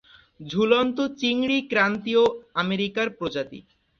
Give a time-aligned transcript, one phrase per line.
[0.39, 2.23] ঝুলন্ত চিংড়ি ক্রান্তীয়
[2.55, 3.59] আমেরিকার প্রজাতি।